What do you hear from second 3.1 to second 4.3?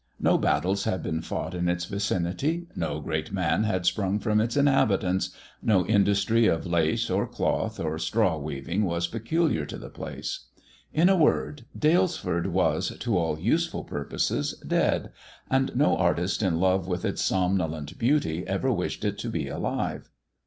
man had sprung